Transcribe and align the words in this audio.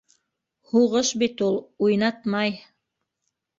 Һуғыш 0.71 1.11
бит 1.25 1.45
ул, 1.49 1.61
уйнатмай. 1.89 2.59